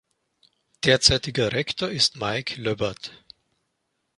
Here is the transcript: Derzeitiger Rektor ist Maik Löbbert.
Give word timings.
Derzeitiger 0.83 1.51
Rektor 1.51 1.89
ist 1.91 2.15
Maik 2.17 2.57
Löbbert. 2.57 3.23